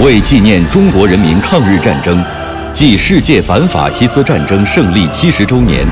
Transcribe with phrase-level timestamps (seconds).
[0.00, 2.24] 为纪念中国人民抗日战争
[2.72, 5.84] 暨世界反法西斯战争胜利七十周年，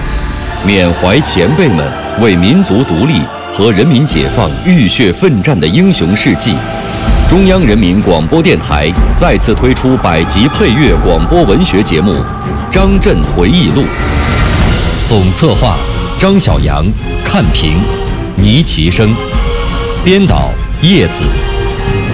[0.65, 1.84] 缅怀前辈们
[2.21, 3.21] 为民族独立
[3.53, 6.55] 和人民解放浴血奋战的英雄事迹，
[7.29, 12.12] 中央人民广播电台再次推出百集配乐广播文学节目
[12.70, 13.82] 《张震回忆录》，
[15.09, 15.77] 总策划
[16.16, 16.86] 张晓阳，
[17.25, 17.80] 看评
[18.36, 19.12] 倪其生，
[20.04, 21.25] 编导叶子，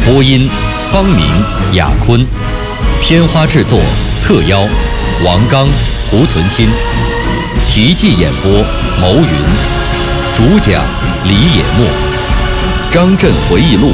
[0.06, 0.48] 播音
[0.92, 1.24] 方明、
[1.72, 2.20] 雅坤，
[3.00, 3.80] 片花制作
[4.22, 4.60] 特邀
[5.24, 5.66] 王刚、
[6.10, 6.68] 胡存新，
[7.66, 8.62] 题记演播
[9.00, 9.26] 牟云，
[10.34, 10.84] 主讲
[11.24, 11.86] 李野墨，
[12.92, 13.92] 《张震回忆录》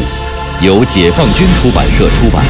[0.67, 2.45] 由解放军出版社出版。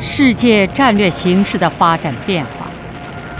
[0.00, 2.61] 世界战略形势的发展变化，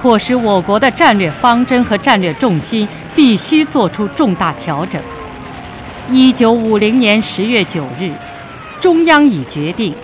[0.02, 5.00] 迫使我国的战略方针和战略重心必须做出重大调整。
[6.10, 8.12] 一九五零年十月九日，
[8.80, 9.94] 中央已决定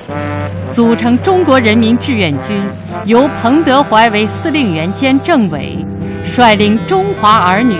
[0.68, 2.62] 组成中国人民志愿军，
[3.06, 5.76] 由彭德怀为司令员兼政委，
[6.22, 7.74] 率领中华儿女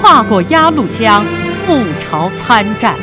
[0.00, 1.24] 跨过鸭绿江，
[1.64, 2.96] 赴朝参战。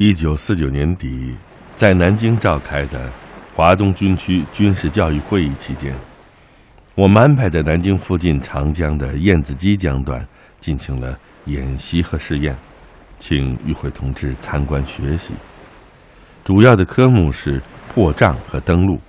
[0.00, 1.34] 一九四九年底，
[1.74, 3.10] 在南京召开的
[3.56, 5.92] 华东军区军事教育会议期间，
[6.94, 10.24] 我们安排在南京附近长江的燕子矶江段
[10.60, 12.56] 进行了演习和试验，
[13.18, 15.34] 请与会同志参观学习。
[16.44, 17.60] 主要的科目是
[17.92, 19.00] 破障和登陆。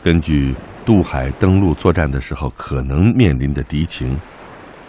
[0.00, 0.54] 根据
[0.86, 4.16] 渡海登陆作战的时候可能面临的敌情，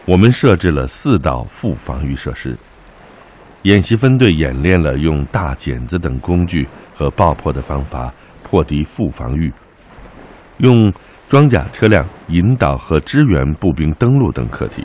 [0.06, 2.56] 我们设置了四道副防御设施。
[3.64, 9.52] 演习分队演练了用大剪子等工具和爆破的方法破敌副防御，
[10.58, 10.92] 用
[11.30, 14.84] 装甲车辆引导和支援步兵登陆等课题。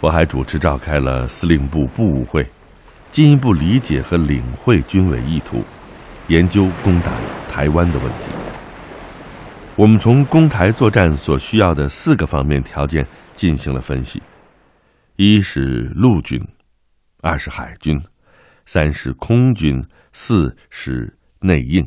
[0.00, 2.46] 我还主持召开了司令部部务会，
[3.10, 5.62] 进一步理解和领会军委意图，
[6.28, 7.10] 研究攻打
[7.50, 8.28] 台湾的问题。
[9.76, 14.22] 我们从攻台作战所需要的四个方面条件进行了分析：
[15.16, 16.38] 一是陆军。
[17.24, 17.98] 二是海军，
[18.66, 21.82] 三是空军，四是内应。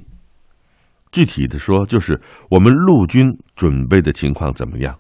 [1.12, 3.24] 具体的说，就是我们陆军
[3.56, 5.00] 准备的情况怎么样，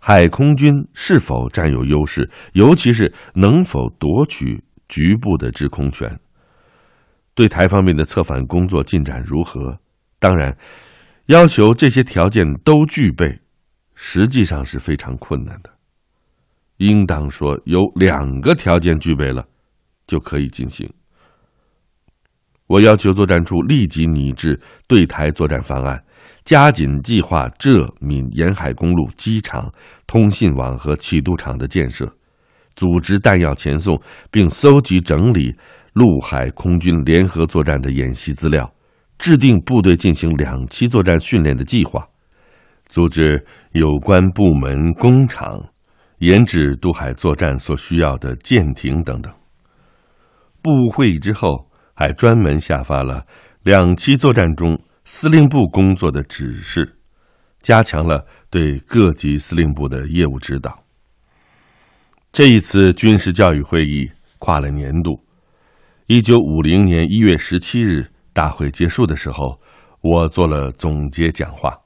[0.00, 6.18] 海空军是否占有优势，尤其是能否夺取局部的制空权，
[7.32, 9.78] 对台方面的策反工作进展如何？
[10.18, 10.56] 当然，
[11.26, 13.40] 要求这些条件都具备，
[13.94, 15.70] 实际上是非常困难的。
[16.78, 19.46] 应当说，有两个条件具备了。
[20.12, 20.86] 就可以进行。
[22.66, 26.04] 我要求作战处立即拟制对台作战方案，
[26.44, 29.72] 加紧计划浙闽沿海公路、机场、
[30.06, 32.06] 通信网和启渡场的建设，
[32.76, 33.98] 组织弹药前送，
[34.30, 35.54] 并搜集整理
[35.94, 38.70] 陆海空军联合作战的演习资料，
[39.18, 42.06] 制定部队进行两栖作战训练的计划，
[42.86, 45.58] 组织有关部门、工厂
[46.18, 49.32] 研制渡海作战所需要的舰艇等等。
[50.62, 53.26] 部务会议之后，还专门下发了
[53.62, 56.96] 两栖作战中司令部工作的指示，
[57.60, 60.78] 加强了对各级司令部的业务指导。
[62.32, 65.22] 这一次军事教育会议跨了年度。
[66.06, 69.60] 一九五零年一月十七日大会结束的时候，
[70.00, 71.76] 我做了总结讲话，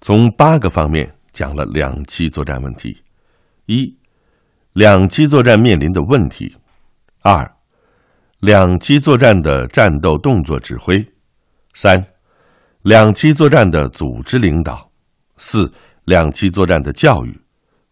[0.00, 3.02] 从八个方面讲了两栖作战问题：
[3.66, 3.96] 一、
[4.72, 6.54] 两栖作战面临的问题；
[7.22, 7.50] 二、
[8.42, 11.00] 两栖作战的战斗动作指挥，
[11.74, 12.04] 三，
[12.82, 14.90] 两栖作战的组织领导，
[15.36, 15.72] 四，
[16.06, 17.40] 两栖作战的教育，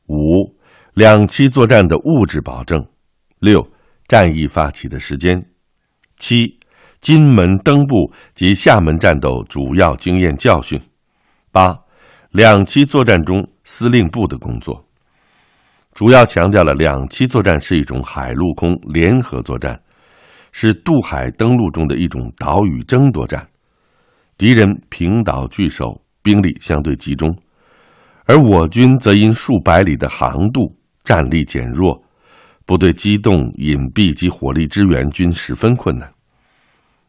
[0.08, 0.52] 五，
[0.94, 2.84] 两栖作战的物质保证，
[3.38, 3.64] 六，
[4.08, 5.40] 战役发起的时间，
[6.18, 6.58] 七，
[7.00, 10.76] 金门登陆及厦门战斗主要经验教训，
[11.52, 11.78] 八，
[12.32, 14.84] 两栖作战中司令部的工作，
[15.94, 19.80] 主要强调了两栖作战是一种海陆空联合作战。
[20.52, 23.46] 是渡海登陆中的一种岛屿争夺战，
[24.36, 27.34] 敌人平岛据守，兵力相对集中，
[28.26, 32.02] 而我军则因数百里的航渡，战力减弱，
[32.66, 36.12] 部队机动、隐蔽及火力支援均十分困难，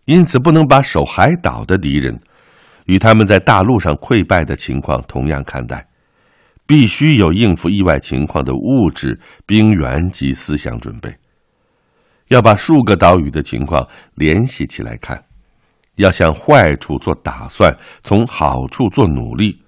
[0.05, 2.19] 因此不能把守海岛的敌人
[2.85, 5.87] 与他们在大陆上溃败的情况同样看待，
[6.65, 11.15] 必须有应付意外情况的物质、兵员及思想准备。
[12.31, 13.85] 要把数个岛屿的情况
[14.15, 15.21] 联系起来看，
[15.95, 19.61] 要向坏处做打算，从好处做努力，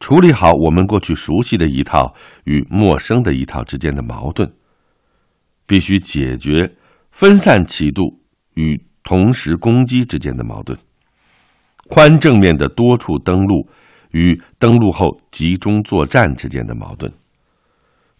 [0.00, 2.12] 处理好我们过去熟悉的一套
[2.46, 4.52] 与陌生的一套之间的矛盾。
[5.64, 6.74] 必须解决
[7.12, 8.02] 分散启度
[8.54, 10.76] 与同时攻击之间的矛盾，
[11.88, 13.68] 宽正面的多处登陆
[14.10, 17.10] 与登陆后集中作战之间的矛盾，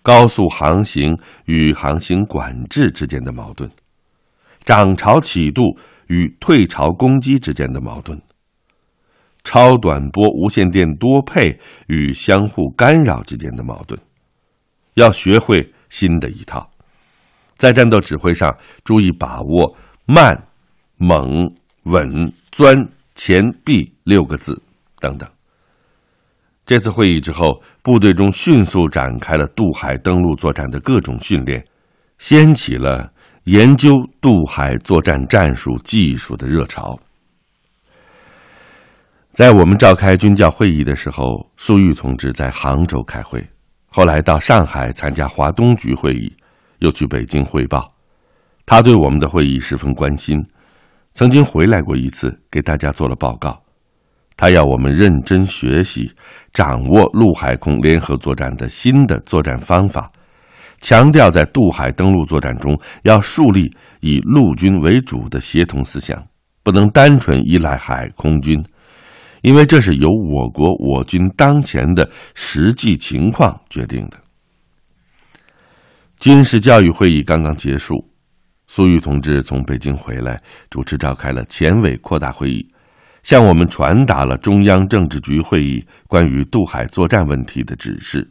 [0.03, 1.17] 高速航行
[1.47, 3.71] 与航行管制之间的矛盾，
[4.65, 5.63] 涨潮起度
[6.09, 8.21] 与退潮攻击之间的矛盾，
[9.45, 13.99] 超短波无线电多配与相互干扰之间的矛盾，
[14.95, 16.69] 要学会新的一套。
[17.57, 20.49] 在战斗指挥上，注意把握慢、
[20.97, 21.49] 猛、
[21.85, 22.77] 稳、钻、
[23.15, 24.61] 前、避六个字
[24.99, 25.29] 等等。
[26.73, 31.63] 这次会议之后，部队中迅速展开了渡海登陆作战的各种训练，
[32.17, 33.13] 掀起了
[33.45, 33.91] 研究
[34.23, 36.99] 渡海作战战术技术的热潮。
[39.35, 43.47] 在我们召开军教会议的时候，粟裕同志在杭州开会，
[43.89, 46.35] 后来到上海参加华东局会议。
[46.79, 47.93] 又去北京汇报，
[48.65, 50.43] 他对我们的会议十分关心，
[51.13, 53.63] 曾经回来过一次，给大家做了报告。
[54.37, 56.11] 他要我们认真学习，
[56.53, 60.11] 掌握陆海空联合作战的新的作战方法，
[60.81, 66.21] 强调在渡海登陆作战中要树立以陆军为主的协同思想，
[66.63, 68.61] 不能单纯依赖海空军，
[69.43, 74.19] 因为这是由我国我军当前的实际情况决定的。
[76.19, 77.95] 军事教育会议刚刚结束，
[78.67, 80.41] 粟裕同志从北京回来，
[80.71, 82.72] 主持召开了前委扩大会议，
[83.23, 88.31] 向我们传达了中央政治局会议关于渡海作战问题的指示，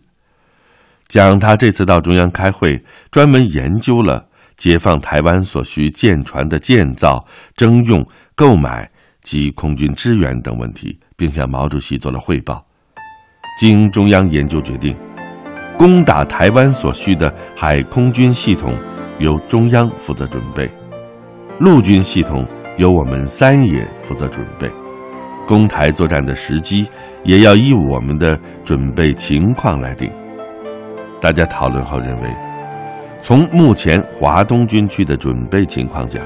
[1.07, 4.25] 讲他这次到中央开会，专门研究了
[4.57, 8.05] 解放台湾所需舰船的建造、征用、
[8.35, 8.89] 购买
[9.21, 12.65] 及空军支援等问题，并向毛主席做了汇报。
[13.57, 14.95] 经中央研究决定。
[15.77, 18.77] 攻打台湾所需的海空军系统，
[19.17, 20.69] 由中央负责准备；
[21.59, 22.47] 陆军系统
[22.77, 24.71] 由我们三野负责准备。
[25.51, 26.87] 攻台作战的时机，
[27.25, 30.09] 也要依我们的准备情况来定。
[31.19, 32.29] 大家讨论后认为，
[33.19, 36.23] 从目前华东军区的准备情况讲，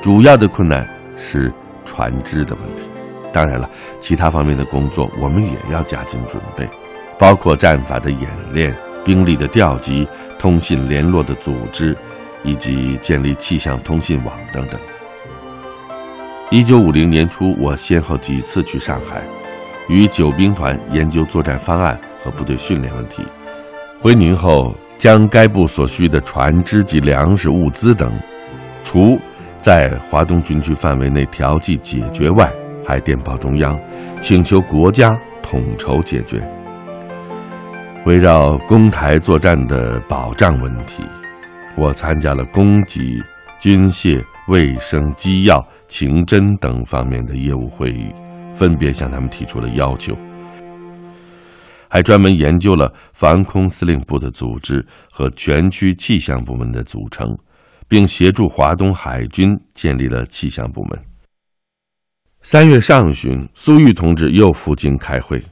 [0.00, 0.88] 主要的困难
[1.18, 1.52] 是
[1.84, 2.88] 船只的问题。
[3.30, 3.68] 当然了，
[4.00, 6.66] 其他方面的工作我们也要加紧准备。
[7.18, 10.08] 包括战法的演练、兵力的调集、
[10.38, 11.94] 通信联络的组织，
[12.42, 14.80] 以及建立气象通信网等等。
[16.52, 19.22] 一九五零年初，我先后几次去上海，
[19.88, 23.24] 与九兵团研究作战方案和部队训练问题。
[24.00, 28.12] 回宁后，将该部所需的船只及粮食物资等，
[28.82, 29.16] 除
[29.60, 32.52] 在华东军区范围内调剂解决外，
[32.84, 33.78] 还电报中央，
[34.20, 36.42] 请求国家统筹解决。
[38.06, 41.04] 围绕攻台作战的保障问题，
[41.76, 43.22] 我参加了供给、
[43.60, 48.06] 军械、卫生、机要、情侦等方面的业务会议，
[48.54, 50.16] 分别向他们提出了要求，
[51.88, 57.26] 还专门研究了防空司令部的组织和全区气象部门的组成，
[57.88, 60.98] 并协助华东海军建立了气象部门。
[62.42, 65.42] 三月上旬，苏玉同志又赴京开会。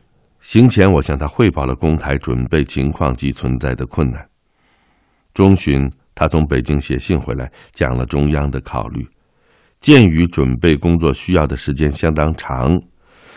[0.41, 4.25] 行前，我向他汇报了公台准备情况及存在的困难。
[5.35, 9.05] 中旬，他从北京写信回来，讲了中央的考虑。
[9.81, 12.79] 鉴于准备工作需要的时间相当长，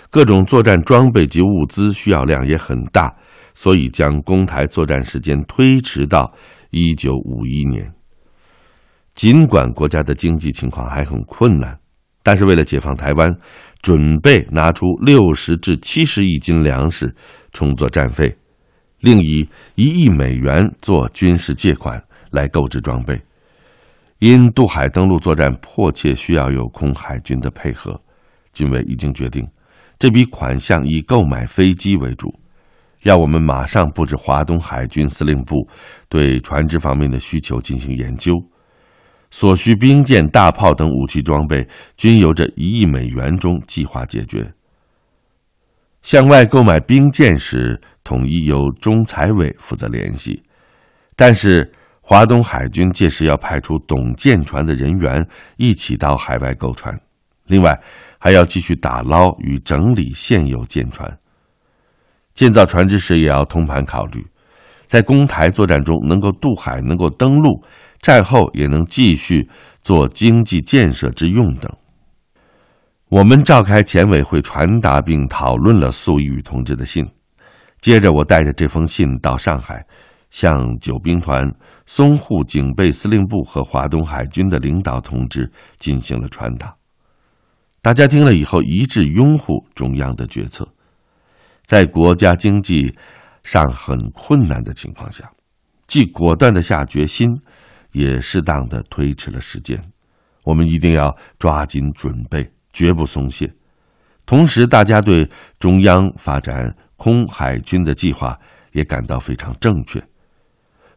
[0.09, 3.13] 各种作战装备及物资需要量也很大，
[3.53, 6.33] 所以将攻台作战时间推迟到
[6.69, 7.91] 一九五一年。
[9.13, 11.77] 尽管国家的经济情况还很困难，
[12.23, 13.35] 但是为了解放台湾。
[13.83, 17.11] 准备拿出六十至七十亿斤粮食
[17.51, 18.37] 充作战费，
[18.99, 23.19] 另以一亿美元做军事借款来购置装备。
[24.21, 27.99] 因渡海登陆作战迫切需要有空海军的配合，
[28.53, 29.43] 军委已经决定，
[29.97, 32.31] 这笔款项以购买飞机为主，
[33.01, 35.67] 要我们马上布置华东海军司令部
[36.07, 38.35] 对船只方面的需求进行研究。
[39.31, 44.53] 所需兵舰、大炮等武器装备，均由这一亿美元中计划解决。
[46.03, 50.43] 向外购买兵舰时，统一由中财委负责联系，
[51.15, 51.71] 但是
[52.01, 55.25] 华东海军届时要派出懂舰船的人员
[55.57, 56.93] 一起到海外购船，
[57.45, 57.79] 另外
[58.19, 61.17] 还要继续打捞与整理现有舰船。
[62.33, 64.25] 建造船只时也要通盘考虑，
[64.85, 67.63] 在攻台作战中能够渡海、能够登陆。
[68.01, 69.47] 战后也能继续
[69.83, 71.71] 做经济建设之用等。
[73.09, 77.07] 我们召开前委会传达并讨论了粟裕同志的信，
[77.79, 79.85] 接着我带着这封信到上海，
[80.31, 81.47] 向九兵团
[81.85, 85.47] 淞沪警备司令部和华东海军的领导同志
[85.77, 86.75] 进行了传达。
[87.83, 90.67] 大家听了以后一致拥护中央的决策，
[91.65, 92.91] 在国家经济
[93.43, 95.31] 上很困难的情况下，
[95.85, 97.29] 既果断的下决心，
[97.91, 99.79] 也适当的推迟了时间。
[100.45, 102.51] 我们一定要抓紧准备。
[102.73, 103.53] 绝不松懈。
[104.25, 108.39] 同时，大家对中央发展空海军的计划
[108.71, 110.01] 也感到非常正确。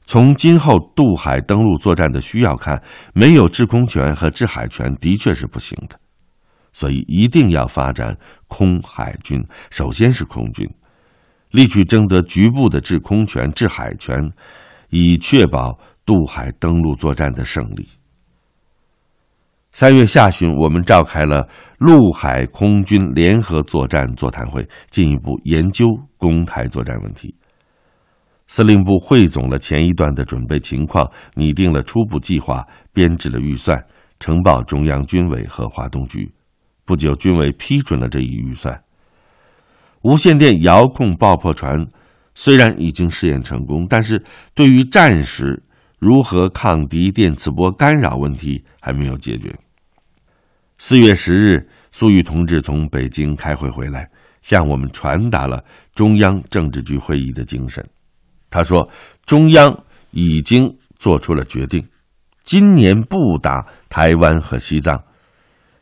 [0.06, 2.80] 从今后渡海登陆作战的需要看，
[3.14, 5.99] 没有制空权和制海权的确是不行的。
[6.73, 8.16] 所以，一定要发展
[8.49, 9.42] 空海军。
[9.70, 10.68] 首先是空军，
[11.52, 14.16] 力去争得局部的制空权、制海权，
[14.90, 17.88] 以确保渡海登陆作战的胜利。
[19.73, 27.34] 三月下旬，我们召开了陆海空军联合作战座谈会，进一步研究攻台作战问题。
[28.46, 33.82] 司令部汇总了前一段的准备情况，拟定了初步计划，编制了预算，
[34.20, 36.30] 呈报中央军委和华东局。
[36.84, 38.78] 不久，军委批准了这一预算。
[40.02, 41.86] 无线电遥控爆破船
[42.34, 44.22] 虽然已经试验成功，但是
[44.54, 45.62] 对于战时
[45.98, 49.54] 如何抗敌电磁波干扰问题还没有解决。
[50.76, 54.10] 四月十日，粟裕同志从北京开会回来，
[54.42, 57.82] 向我们传达了中央政治局会议的精神。
[58.54, 58.88] 他说
[59.26, 59.76] ：“中央
[60.12, 61.84] 已经做出了决定，
[62.44, 64.96] 今年不打台湾和西藏，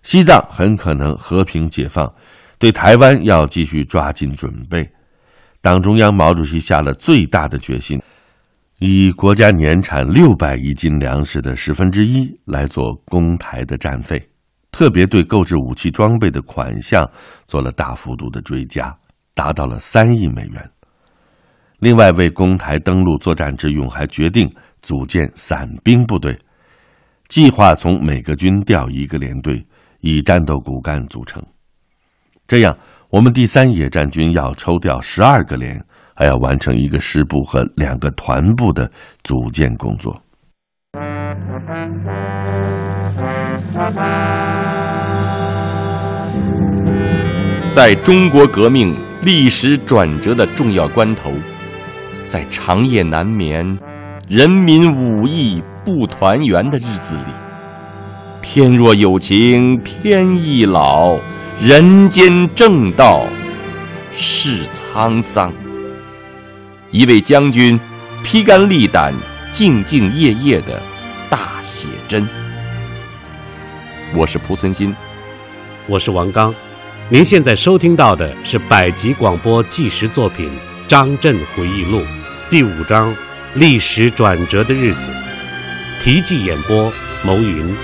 [0.00, 2.10] 西藏很可能和平解放，
[2.58, 4.90] 对台湾要继续抓紧准备。
[5.60, 8.00] 党中央毛主席下了最大的决心，
[8.78, 14.18] 以国家年产六百亿斤粮食的十分之一来做攻台的战费。”
[14.72, 17.06] 特别对购置武器装备的款项
[17.46, 18.96] 做了大幅度的追加，
[19.34, 20.71] 达到了三亿美元。
[21.82, 24.48] 另外，为攻台登陆作战之用，还决定
[24.82, 26.38] 组建散兵部队，
[27.26, 29.60] 计划从每个军调一个连队，
[29.98, 31.42] 以战斗骨干组成。
[32.46, 32.78] 这样，
[33.10, 35.84] 我们第三野战军要抽调十二个连，
[36.14, 38.88] 还要完成一个师部和两个团部的
[39.24, 40.22] 组建工作。
[47.70, 51.32] 在中国革命历史转折的重要关头，
[52.26, 53.78] 在长夜难眠、
[54.28, 57.32] 人民武艺不团圆的日子里，
[58.40, 61.18] 天若有情天亦老，
[61.60, 63.26] 人间正道
[64.12, 65.52] 是沧桑。
[66.90, 67.78] 一位将军
[68.22, 69.12] 披肝沥胆、
[69.52, 70.80] 兢兢业业的
[71.28, 72.28] 大写真。
[74.14, 74.94] 我是蒲存昕，
[75.86, 76.54] 我是王刚。
[77.08, 80.46] 您现在收听到的是百集广播纪实作品
[80.88, 82.00] 《张震回忆录》
[82.50, 83.10] 第五章
[83.54, 85.10] 《历史转折的日子》，
[86.04, 86.92] 题记演播
[87.24, 87.74] 牟云，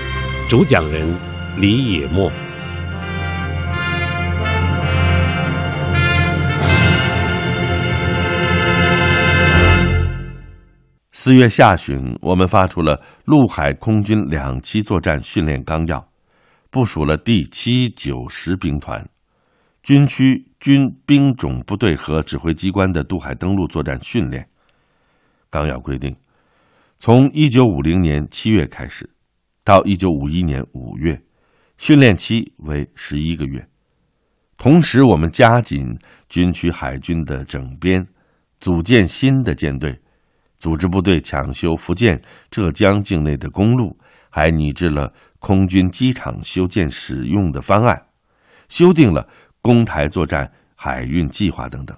[0.47, 1.15] 主讲人
[1.57, 2.31] 李野墨。
[11.11, 16.07] 四月下旬，我们发出了陆海空军两栖作战训练纲要，
[16.69, 19.03] 部署了第七、九、十兵团。
[19.81, 24.47] 军区军兵种部队和指挥机关的渡海登陆作战训练
[25.49, 26.15] 纲要规定，
[26.99, 29.09] 从一九五零年七月开始，
[29.63, 31.19] 到一九五一年五月，
[31.77, 33.67] 训练期为十一个月。
[34.57, 38.05] 同时，我们加紧军区海军的整编，
[38.59, 39.97] 组建新的舰队，
[40.57, 42.21] 组织部队抢修福建、
[42.51, 43.97] 浙江境内的公路，
[44.29, 48.05] 还拟制了空军机场修建使用的方案，
[48.67, 49.27] 修订了。
[49.69, 51.95] 攻台作战海运计划等等。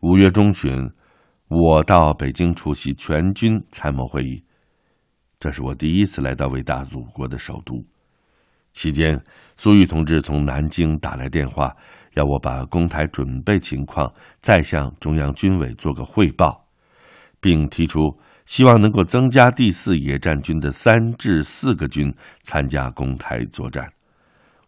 [0.00, 0.90] 五月中旬，
[1.48, 4.42] 我到北京出席全军参谋会议，
[5.38, 7.84] 这是我第一次来到伟大祖国的首都。
[8.72, 9.22] 期间，
[9.58, 11.76] 粟裕同志从南京打来电话，
[12.14, 14.10] 要我把攻台准备情况
[14.40, 16.66] 再向中央军委做个汇报，
[17.38, 22.10] 并提出希望能够增加第四野战军的三至四个军
[22.42, 23.86] 参加攻台作战。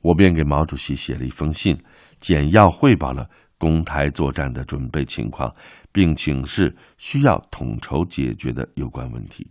[0.01, 1.79] 我便给毛主席写了一封信，
[2.21, 3.29] 简要汇报了
[3.59, 5.55] 攻台作战的准备情况，
[5.93, 9.47] 并请示需要统筹解决的有关问题。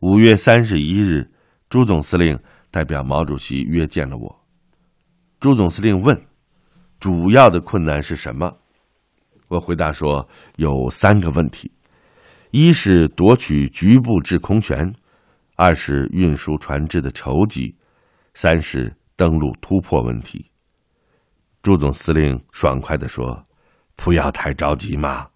[0.00, 1.28] 五月三十一日，
[1.68, 2.38] 朱总司令
[2.70, 4.40] 代表毛主席约见了我。
[5.40, 6.16] 朱总司令问
[7.00, 8.58] ：“主要的困难是什么？”
[9.48, 11.70] 我回答说：“有三个问题。
[12.50, 14.94] 一是夺取局部制空权，
[15.56, 17.74] 二是运输船只的筹集，
[18.36, 20.44] 三是登陆突破问题。
[21.62, 23.42] 朱总司令爽快地说
[23.96, 25.26] ：“不要太着急嘛，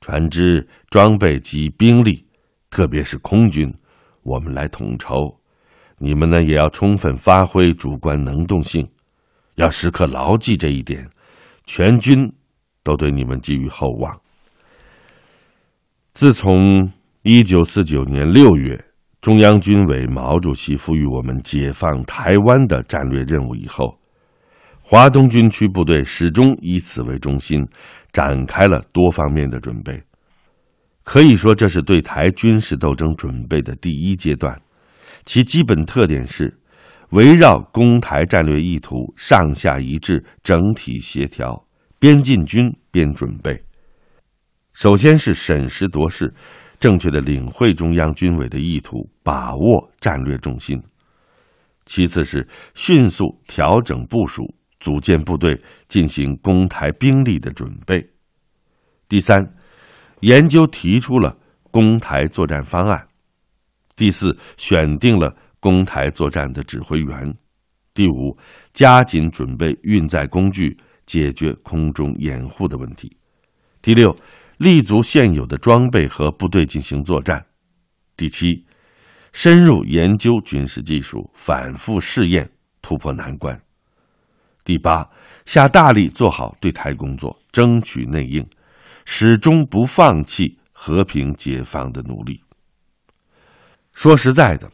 [0.00, 2.24] 船只、装备及兵力，
[2.70, 3.68] 特别是空军，
[4.22, 5.16] 我们来统筹。
[5.98, 8.88] 你们呢，也要充分发挥主观能动性，
[9.56, 11.10] 要时刻牢记这一点。
[11.66, 12.32] 全军
[12.84, 14.16] 都对你们寄予厚望。”
[16.14, 16.88] 自从
[17.22, 18.80] 一九四九年六月，
[19.28, 23.94] 中央军委毛主席赋予我们解放台湾的战略任务以后，
[24.80, 27.62] 华东军区部队始终以此为中心，
[28.10, 30.02] 展开了多方面的准备。
[31.04, 34.58] 可以说，这是对台军事斗争准备的第一阶段。
[35.26, 36.58] 其基本特点是
[37.10, 41.66] 围绕攻台战略意图，上下一致，整体协调，
[41.98, 43.62] 边进军边准备。
[44.72, 46.32] 首先是审时度势，
[46.80, 50.78] 正确的领会中央军委的意图，把握战略重心；
[51.86, 54.44] 其次是迅速调整部署，
[54.78, 57.98] 组建部队进行攻台兵力的准备；
[59.08, 59.44] 第三，
[60.20, 61.36] 研究提出了
[61.72, 62.96] 攻台作战方案；
[63.96, 67.28] 第四，选定了攻台作战的指挥员；
[67.92, 68.38] 第五，
[68.72, 73.08] 加紧准备运载工具，解决空中掩护的问题；
[73.82, 74.14] 第六。
[74.58, 77.46] 立足现有的装备和部队进行作战。
[78.16, 78.66] 第七，
[79.32, 82.50] 深入研究军事技术，反复试验，
[82.82, 83.60] 突破难关。
[84.64, 85.08] 第八，
[85.46, 88.44] 下大力做好对台工作，争取内应，
[89.04, 92.42] 始终不放弃和平解放的努力。
[93.94, 94.68] 说实在的，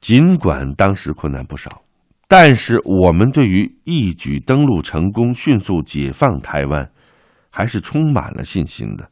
[0.00, 1.82] 尽管当时困难不少，
[2.26, 6.90] 但是我们对于一举登陆成功、迅速解放台湾，
[7.48, 9.08] 还是充满了信心的。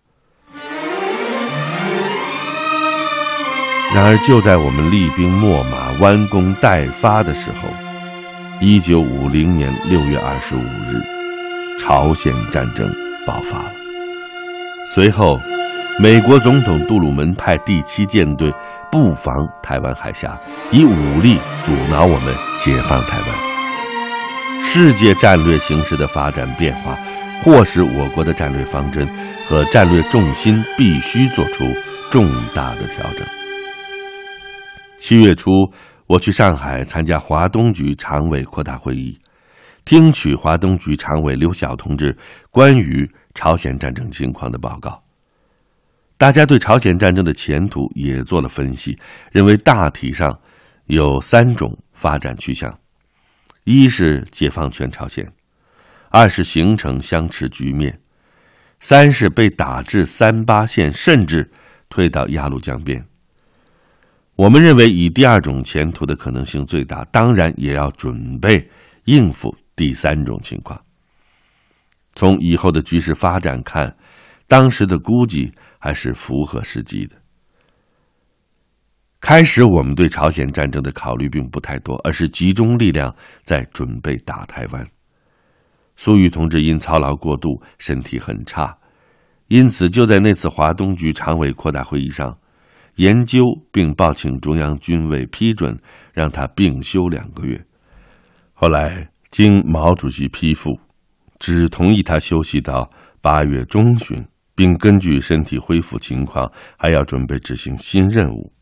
[3.95, 7.69] 然而，就在我们厉兵秣马、弯弓待发的时候，
[8.61, 11.03] 一九五零年六月二十五日，
[11.81, 12.87] 朝鲜战争
[13.27, 13.73] 爆发了。
[14.95, 15.41] 随后，
[15.99, 18.53] 美国总统杜鲁门派第七舰队
[18.93, 20.39] 布防台湾海峡，
[20.71, 24.61] 以武力阻挠我们解放台湾。
[24.61, 26.97] 世界战略形势的发展变化，
[27.43, 29.09] 迫使我国的战略方针
[29.49, 31.65] 和战略重心必须做出
[32.11, 33.27] 重大的调整。
[34.99, 35.51] 七月初，
[36.07, 39.17] 我去上海参加华东局常委扩大会议，
[39.85, 42.15] 听取华东局常委刘晓同志
[42.51, 45.01] 关于朝鲜战争情况的报告。
[46.17, 48.99] 大家对朝鲜战争的前途也做了分析，
[49.31, 50.37] 认为大体上
[50.87, 52.77] 有三种发展趋向：
[53.63, 55.33] 一是解放全朝鲜，
[56.11, 58.01] 二是形成相持局面，
[58.81, 61.49] 三是被打至三八线，甚至
[61.89, 63.07] 退到鸭绿江边。
[64.39, 68.71] 我们认为，以第二种前途的可能性最大，当然也要准备
[69.07, 70.81] 应付第三种情况。
[72.15, 73.93] 从以后的局势发展看，
[74.47, 77.17] 当时的估计还是符合实际的。
[79.19, 84.87] 开始，我们对朝鲜战争的考虑并不太多，而是集中力量在准备打台湾。
[85.97, 88.79] 粟裕同志因操劳过度，身体很差，
[89.49, 92.39] 因此就在那次华东局常委扩大会议上。
[92.99, 95.77] 研究并报请中央军委批准，
[96.13, 97.65] 让他病休两个月。
[98.53, 100.77] 后来经毛主席批复，
[101.39, 104.21] 只同意他休息到八月中旬，
[104.57, 108.53] 并根据身体恢复情况，还要准备执行新任务。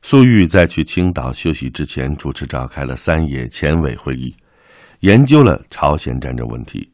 [0.00, 4.32] 粟裕在去青岛休息之前，主持召开了三野前委会议，
[5.00, 6.88] 研究了朝鲜战争问题，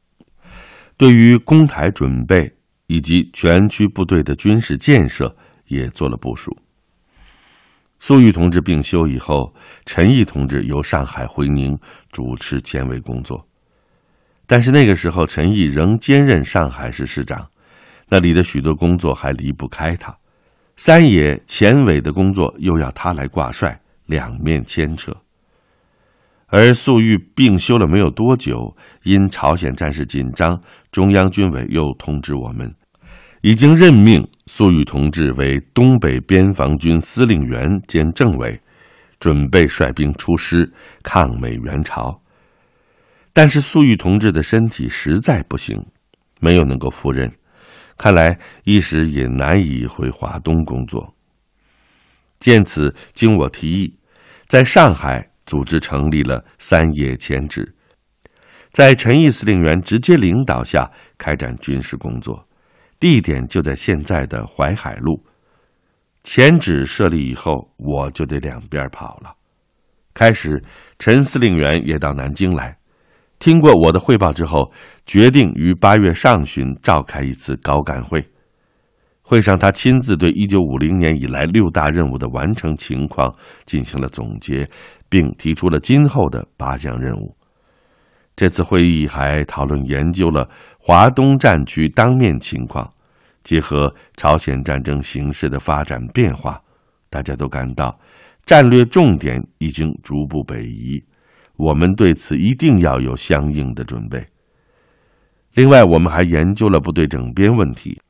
[0.96, 2.50] 对于攻台准备
[2.86, 5.36] 以及全区部队的军事建设。
[5.70, 6.54] 也做了部署。
[7.98, 9.54] 粟裕同志病休以后，
[9.84, 11.78] 陈毅同志由上海回宁
[12.10, 13.46] 主持前委工作。
[14.46, 17.48] 但是那个时候，陈毅仍兼任上海市市长，
[18.08, 20.16] 那里的许多工作还离不开他。
[20.76, 25.14] 三野前委的工作又要他来挂帅，两面牵扯。
[26.46, 32.74] 而粟裕病休了没有多久，因朝鲜战事紧张，中央军委又通知我们。
[33.42, 38.60] 已经任命粟裕同志为东北边防军司令员兼政委，
[39.20, 40.68] 准备率兵出师
[41.04, 42.20] 抗美援朝。
[43.32, 45.80] 但是粟裕同志的身体实在不行，
[46.40, 47.30] 没有能够赴任，
[47.96, 51.14] 看来一时也难以回华东工作。
[52.40, 53.96] 见此，经我提议，
[54.48, 57.72] 在上海组织成立了三野前指，
[58.72, 62.48] 在陈毅司令员直接领导下开展军事工作。
[63.00, 65.24] 地点就在现在的淮海路，
[66.22, 69.34] 前指设立以后，我就得两边跑了。
[70.12, 70.62] 开始，
[70.98, 72.76] 陈司令员也到南京来，
[73.38, 74.70] 听过我的汇报之后，
[75.06, 78.22] 决定于八月上旬召开一次高干会。
[79.22, 83.34] 会上，他亲自对一九五零年以来六大任务的完成情况
[83.64, 84.68] 进行了总结，
[85.08, 87.34] 并提出了今后的八项任务。
[88.40, 90.48] 这次会议还讨论研究了
[90.78, 92.90] 华东战区当面情况，
[93.42, 96.58] 结合朝鲜战争形势的发展变化，
[97.10, 98.00] 大家都感到
[98.46, 100.98] 战略重点已经逐步北移，
[101.56, 104.26] 我们对此一定要有相应的准备。
[105.52, 108.00] 另外，我们还研究了部队整编问题。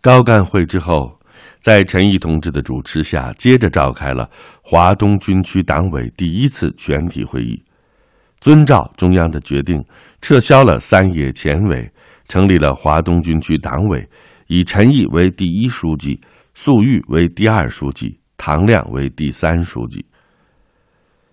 [0.00, 1.16] 高干会之后，
[1.60, 4.28] 在陈毅同志的主持下，接着召开了
[4.64, 7.64] 华东军区党委第一次全体会议，
[8.44, 9.82] 遵照中央的决定，
[10.20, 11.90] 撤销了三野前委，
[12.28, 14.06] 成立了华东军区党委，
[14.48, 16.20] 以陈毅为第一书记，
[16.52, 20.04] 粟裕为第二书记，唐亮为第三书记。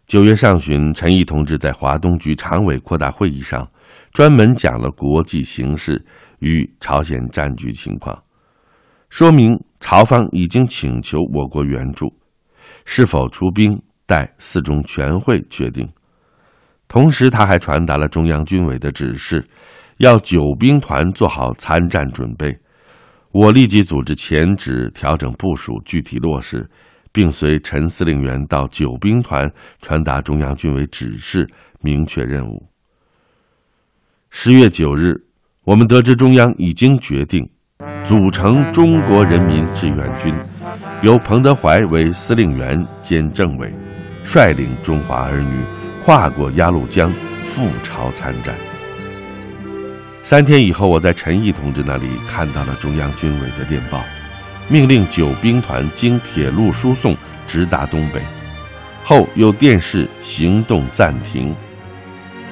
[0.07, 3.69] 九月上旬，陈毅同志在华东局常委扩大会议上，
[4.13, 6.01] 专门讲了国际形势
[6.39, 8.17] 与朝鲜战局情况。
[9.09, 12.07] 说明朝方已经请求我国援助，
[12.85, 15.85] 是否出兵待四中全会决定。
[16.91, 19.41] 同时，他还传达了中央军委的指示，
[19.99, 22.53] 要九兵团做好参战准备。
[23.31, 26.69] 我立即组织前指调整部署，具体落实，
[27.13, 29.49] 并随陈司令员到九兵团
[29.81, 31.47] 传达中央军委指示，
[31.79, 32.67] 明确任务。
[34.29, 35.13] 十月九日，
[35.63, 37.41] 我们得知中央已经决定。
[38.03, 40.35] 组成中国人民志愿军，
[41.01, 43.73] 由彭德怀为司令员兼政委，
[44.25, 45.63] 率领中华儿女
[46.03, 48.55] 跨过鸭绿江赴朝参战。
[50.23, 54.03] 三天以后，我在陈毅同志那里看到了中央军委的电报，
[54.67, 57.15] 命令九兵团经铁路输送
[57.47, 58.21] 直达东北，
[59.03, 61.55] 后又电示行动暂停。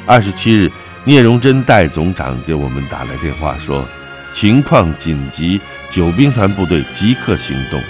[0.05, 0.71] 二十七日，
[1.03, 3.85] 聂荣臻代总长给我们打来电话说。
[4.31, 5.59] 情况紧急，
[5.89, 7.81] 九兵团部队即刻行动，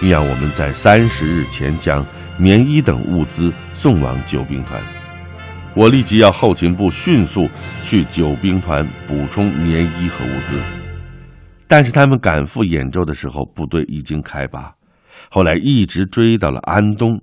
[0.00, 2.02] 并让我们在三十日前将
[2.38, 4.80] 棉衣等物资送往九兵团。
[5.74, 7.48] 我立即要后勤部迅速
[7.82, 10.60] 去九兵团补充棉衣和物资。
[11.66, 14.74] 但是他们赶赴兖州的时候，部队已经开拔，
[15.30, 17.18] 后来一直追到了安东，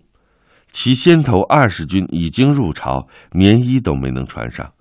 [0.71, 4.71] 其先头二十军已经入朝，棉衣都没能穿上。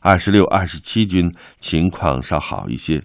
[0.00, 3.00] 二十六、二十七军情况稍好一些。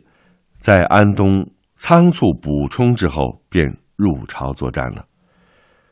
[0.60, 5.06] 在安东仓促补充之后，便入朝作战了。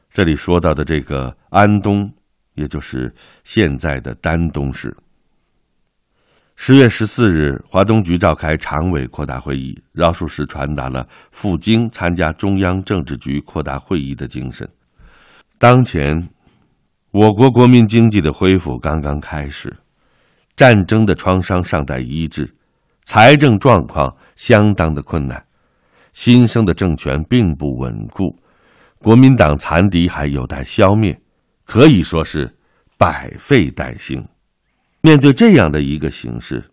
[0.09, 2.11] 这里说到的这个安东，
[2.55, 3.13] 也就是
[3.43, 4.95] 现在的丹东市。
[6.57, 14.67] 十月十四日，华东局召开常委扩大会议，饶漱石传达了赴京参加中央政治局扩大会议的精神。
[15.57, 16.29] 当前，
[17.11, 19.75] 我国国民经济的恢复刚刚开始，
[20.55, 22.49] 战争的创伤尚待医治。
[23.03, 25.45] 财政状况相当的困难，
[26.13, 28.35] 新生的政权并不稳固，
[28.99, 31.15] 国民党残敌还有待消灭，
[31.65, 32.49] 可以说是
[32.97, 34.25] 百废待兴。
[35.01, 36.63] 面对这样的一个形势，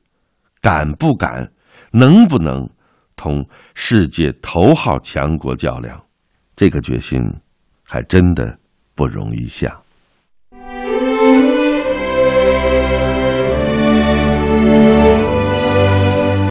[0.60, 1.52] 敢不敢，
[1.90, 2.68] 能不能
[3.16, 6.00] 同世界头号强国较量？
[6.54, 7.20] 这个决心
[7.88, 8.56] 还真的
[8.94, 9.81] 不容易下。